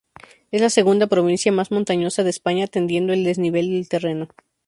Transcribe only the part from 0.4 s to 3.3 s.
Es la segunda provincia más montañosa de España atendiendo al